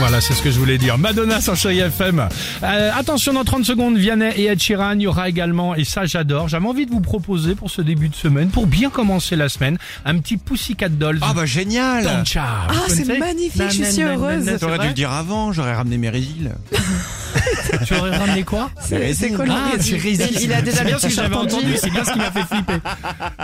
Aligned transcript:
Voilà, 0.00 0.22
c'est 0.22 0.32
ce 0.32 0.40
que 0.42 0.50
je 0.50 0.58
voulais 0.58 0.78
dire. 0.78 0.96
Madonna 0.96 1.42
sur 1.42 1.54
Chérie 1.56 1.80
FM. 1.80 2.26
Euh, 2.62 2.90
attention, 2.96 3.34
dans 3.34 3.44
30 3.44 3.66
secondes, 3.66 3.98
Vianney 3.98 4.30
et 4.34 4.46
Ed 4.46 4.58
Sheeran, 4.58 4.92
il 4.94 5.02
y 5.02 5.06
aura 5.06 5.28
également, 5.28 5.74
et 5.74 5.84
ça 5.84 6.06
j'adore, 6.06 6.48
j'avais 6.48 6.66
envie 6.66 6.86
de 6.86 6.90
vous 6.90 7.02
proposer 7.02 7.54
pour 7.54 7.70
ce 7.70 7.82
début 7.82 8.08
de 8.08 8.14
semaine, 8.14 8.48
pour 8.48 8.66
bien 8.66 8.88
commencer 8.88 9.36
la 9.36 9.50
semaine, 9.50 9.76
un 10.06 10.18
petit 10.18 10.38
Pussycat 10.38 10.88
Dolls. 10.88 11.18
Ah 11.20 11.34
bah 11.34 11.44
génial 11.44 12.02
Don't 12.04 12.24
Cha. 12.24 12.46
Vous 12.70 12.78
Ah, 12.80 12.88
c'est 12.88 13.18
magnifique, 13.18 13.62
je 13.68 13.74
suis 13.74 13.84
si 13.84 14.00
Nanana, 14.00 14.16
heureuse. 14.16 14.58
T'aurais 14.58 14.78
dû 14.78 14.88
le 14.88 14.94
dire 14.94 15.12
avant, 15.12 15.52
j'aurais 15.52 15.74
ramené 15.74 15.98
mes 15.98 16.08
résiles. 16.08 16.52
Tu 17.86 17.94
aurais 17.94 18.16
ramené 18.16 18.42
quoi 18.42 18.70
C'est 18.80 19.12
c'est 19.12 19.30
quoi 19.30 19.44
Ah, 19.48 19.70
Résil. 19.76 20.30
Il 20.42 20.52
a 20.52 20.62
déjà 20.62 20.82
bien 20.82 20.98
ce 20.98 21.08
que 21.08 21.12
j'avais 21.12 21.36
entendu, 21.36 21.74
c'est 21.76 21.90
bien 21.90 22.04
ce 22.04 22.12
qui 22.12 22.18
m'a 22.18 22.30
fait 22.32 22.44
flipper. 22.44 22.78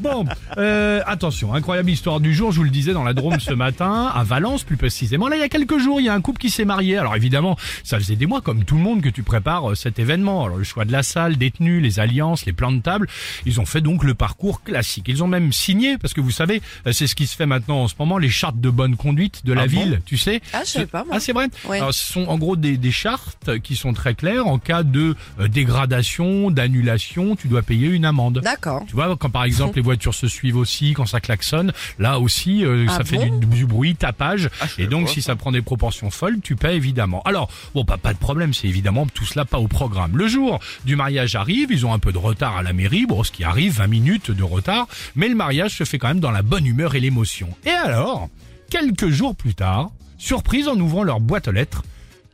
Bon, 0.00 0.24
euh, 0.58 1.00
attention, 1.06 1.54
incroyable 1.54 1.90
histoire 1.90 2.18
du 2.20 2.34
jour, 2.34 2.50
je 2.50 2.56
vous 2.58 2.64
le 2.64 2.70
disais 2.70 2.92
dans 2.92 3.04
la 3.04 3.14
Drôme 3.14 3.38
ce 3.38 3.52
matin, 3.54 4.10
à 4.14 4.24
Valence 4.24 4.64
plus 4.64 4.76
précisément. 4.76 5.28
Là, 5.28 5.36
il 5.36 5.40
y 5.40 5.44
a 5.44 5.48
quelques 5.48 5.78
jours, 5.78 6.00
il 6.00 6.06
y 6.06 6.08
a 6.08 6.14
un 6.14 6.20
couple 6.20 6.39
qui 6.40 6.50
s'est 6.50 6.64
marié. 6.64 6.96
Alors 6.98 7.14
évidemment, 7.14 7.56
ça 7.84 7.98
faisait 7.98 8.16
des 8.16 8.26
mois, 8.26 8.40
comme 8.40 8.64
tout 8.64 8.74
le 8.76 8.82
monde, 8.82 9.00
que 9.02 9.08
tu 9.08 9.22
prépares 9.22 9.70
euh, 9.70 9.74
cet 9.76 9.98
événement. 10.00 10.44
Alors 10.44 10.56
le 10.56 10.64
choix 10.64 10.84
de 10.84 10.92
la 10.92 11.02
salle, 11.04 11.36
des 11.36 11.52
tenues, 11.52 11.80
les 11.80 12.00
alliances, 12.00 12.44
les 12.46 12.52
plans 12.52 12.72
de 12.72 12.80
table, 12.80 13.06
ils 13.46 13.60
ont 13.60 13.66
fait 13.66 13.80
donc 13.80 14.02
le 14.02 14.14
parcours 14.14 14.62
classique. 14.64 15.04
Ils 15.08 15.22
ont 15.22 15.28
même 15.28 15.52
signé, 15.52 15.98
parce 15.98 16.14
que 16.14 16.20
vous 16.20 16.30
savez, 16.32 16.60
euh, 16.86 16.92
c'est 16.92 17.06
ce 17.06 17.14
qui 17.14 17.26
se 17.28 17.36
fait 17.36 17.46
maintenant 17.46 17.82
en 17.82 17.88
ce 17.88 17.94
moment, 17.98 18.18
les 18.18 18.28
chartes 18.30 18.60
de 18.60 18.70
bonne 18.70 18.96
conduite 18.96 19.44
de 19.44 19.52
la 19.52 19.62
Ah 19.62 19.66
bon 19.68 19.80
ville, 19.80 20.00
tu 20.04 20.16
sais. 20.16 20.40
Ah, 20.52 20.62
je 20.64 20.70
savais 20.70 20.86
pas, 20.86 21.04
moi. 21.04 21.14
Ah, 21.16 21.20
c'est 21.20 21.32
vrai 21.32 21.46
Oui. 21.68 21.76
Alors, 21.76 21.94
ce 21.94 22.12
sont 22.12 22.24
en 22.26 22.38
gros 22.38 22.56
des, 22.56 22.76
des 22.76 22.90
chartes 22.90 23.58
qui 23.60 23.76
sont 23.76 23.92
très 23.92 24.14
claires. 24.14 24.46
En 24.46 24.58
cas 24.58 24.82
de 24.82 25.14
euh, 25.38 25.48
dégradation, 25.48 26.50
d'annulation, 26.50 27.36
tu 27.36 27.48
dois 27.48 27.62
payer 27.62 27.88
une 27.88 28.04
amende. 28.04 28.40
D'accord. 28.42 28.84
Tu 28.88 28.94
vois, 28.94 29.16
quand 29.16 29.30
par 29.30 29.44
exemple 29.44 29.76
les 29.76 29.82
voitures 29.82 30.14
se 30.14 30.28
suivent 30.28 30.56
aussi, 30.56 30.92
quand 30.94 31.06
ça 31.06 31.20
klaxonne, 31.20 31.72
là 31.98 32.18
aussi, 32.18 32.64
euh, 32.64 32.86
Ah 32.88 32.98
ça 32.98 33.04
fait 33.04 33.16
bon 33.16 33.38
du, 33.38 33.46
du 33.46 33.66
bruit, 33.66 33.94
tapage. 33.96 34.48
Ah, 34.60 34.66
et 34.78 34.86
donc, 34.86 35.08
si 35.08 35.22
ça 35.22 35.36
prend 35.36 35.52
des 35.52 35.62
proportions 35.62 36.10
folles, 36.10 36.29
tu 36.40 36.54
paies 36.56 36.76
évidemment. 36.76 37.22
Alors, 37.24 37.50
bon, 37.74 37.84
pas, 37.84 37.96
pas 37.96 38.12
de 38.12 38.18
problème, 38.18 38.54
c'est 38.54 38.68
évidemment 38.68 39.06
tout 39.06 39.24
cela 39.24 39.44
pas 39.44 39.58
au 39.58 39.68
programme. 39.68 40.16
Le 40.16 40.28
jour 40.28 40.60
du 40.84 40.96
mariage 40.96 41.34
arrive, 41.34 41.68
ils 41.70 41.86
ont 41.86 41.92
un 41.92 41.98
peu 41.98 42.12
de 42.12 42.18
retard 42.18 42.56
à 42.56 42.62
la 42.62 42.72
mairie, 42.72 43.06
bon, 43.06 43.24
ce 43.24 43.32
qui 43.32 43.44
arrive, 43.44 43.78
20 43.78 43.86
minutes 43.88 44.30
de 44.30 44.42
retard, 44.42 44.86
mais 45.16 45.28
le 45.28 45.34
mariage 45.34 45.76
se 45.76 45.84
fait 45.84 45.98
quand 45.98 46.08
même 46.08 46.20
dans 46.20 46.30
la 46.30 46.42
bonne 46.42 46.66
humeur 46.66 46.94
et 46.94 47.00
l'émotion. 47.00 47.48
Et 47.66 47.70
alors, 47.70 48.28
quelques 48.70 49.08
jours 49.08 49.34
plus 49.34 49.54
tard, 49.54 49.90
surprise 50.18 50.68
en 50.68 50.78
ouvrant 50.78 51.02
leur 51.02 51.20
boîte 51.20 51.48
aux 51.48 51.52
lettres, 51.52 51.82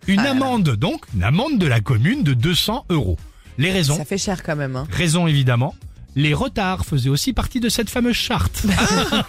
une 0.06 0.20
amende 0.20 0.70
donc, 0.76 1.04
une 1.14 1.24
amende 1.24 1.58
de 1.58 1.66
la 1.66 1.80
commune 1.80 2.22
de 2.22 2.34
200 2.34 2.86
euros. 2.90 3.18
Les 3.58 3.72
raisons 3.72 3.96
Ça 3.96 4.04
fait 4.04 4.18
cher 4.18 4.42
quand 4.42 4.56
même. 4.56 4.76
Hein. 4.76 4.86
Raison 4.90 5.26
évidemment. 5.26 5.74
Les 6.16 6.32
retards 6.32 6.86
faisaient 6.86 7.10
aussi 7.10 7.34
partie 7.34 7.60
de 7.60 7.68
cette 7.68 7.90
fameuse 7.90 8.16
charte. 8.16 8.64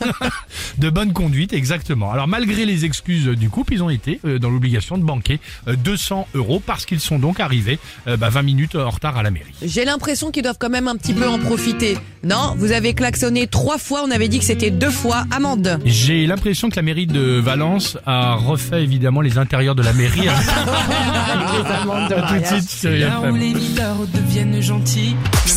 de 0.77 0.89
bonne 0.89 1.11
conduite, 1.11 1.51
exactement. 1.51 2.11
Alors 2.13 2.29
malgré 2.29 2.65
les 2.65 2.85
excuses 2.85 3.25
du 3.25 3.49
couple, 3.49 3.73
ils 3.73 3.83
ont 3.83 3.89
été 3.89 4.21
euh, 4.23 4.39
dans 4.39 4.49
l'obligation 4.49 4.97
de 4.97 5.03
banquer 5.03 5.41
euh, 5.67 5.75
200 5.75 6.29
euros 6.33 6.61
parce 6.65 6.85
qu'ils 6.85 7.01
sont 7.01 7.19
donc 7.19 7.41
arrivés 7.41 7.77
euh, 8.07 8.15
bah, 8.15 8.29
20 8.29 8.41
minutes 8.41 8.75
en 8.75 8.89
retard 8.89 9.17
à 9.17 9.23
la 9.23 9.31
mairie. 9.31 9.51
J'ai 9.61 9.83
l'impression 9.83 10.31
qu'ils 10.31 10.43
doivent 10.43 10.57
quand 10.57 10.69
même 10.69 10.87
un 10.87 10.95
petit 10.95 11.13
peu 11.13 11.27
en 11.27 11.39
profiter. 11.39 11.97
Non, 12.23 12.55
vous 12.57 12.71
avez 12.71 12.93
klaxonné 12.93 13.47
trois 13.47 13.77
fois, 13.77 14.03
on 14.07 14.11
avait 14.11 14.29
dit 14.29 14.39
que 14.39 14.45
c'était 14.45 14.71
deux 14.71 14.89
fois 14.89 15.25
amende. 15.29 15.79
J'ai 15.83 16.25
l'impression 16.25 16.69
que 16.69 16.77
la 16.77 16.83
mairie 16.83 17.07
de 17.07 17.37
Valence 17.39 17.97
a 18.05 18.35
refait 18.35 18.81
évidemment 18.81 19.19
les 19.19 19.37
intérieurs 19.37 19.75
de 19.75 19.83
la 19.83 19.91
mairie. 19.91 20.29
À 20.29 20.35
tout 22.29 22.39
de 22.39 22.45
suite, 22.45 22.71
Chérie 22.81 22.99
Là 23.01 23.29
où 23.29 23.35
les 23.35 23.53
leaders 23.53 24.07
deviennent 24.13 24.61
gentils. 24.61 25.15